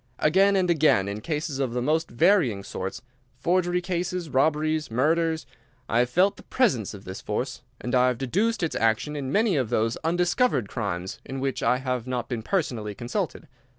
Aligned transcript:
Again 0.17 0.55
and 0.55 0.67
again 0.67 1.07
in 1.07 1.21
cases 1.21 1.59
of 1.59 1.73
the 1.73 1.79
most 1.83 2.09
varying 2.09 2.63
sorts—forgery 2.63 3.81
cases, 3.81 4.31
robberies, 4.31 4.89
murders—I 4.89 5.99
have 5.99 6.09
felt 6.09 6.37
the 6.37 6.41
presence 6.41 6.95
of 6.95 7.03
this 7.05 7.21
force, 7.21 7.61
and 7.79 7.93
I 7.93 8.07
have 8.07 8.17
deduced 8.17 8.63
its 8.63 8.75
action 8.75 9.15
in 9.15 9.31
many 9.31 9.55
of 9.57 9.69
those 9.69 9.97
undiscovered 9.97 10.67
crimes 10.67 11.19
in 11.23 11.39
which 11.39 11.61
I 11.61 11.77
have 11.77 12.07
not 12.07 12.29
been 12.29 12.41
personally 12.41 12.95
consulted. 12.95 13.47